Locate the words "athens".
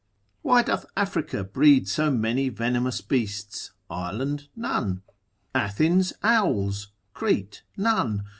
5.53-6.11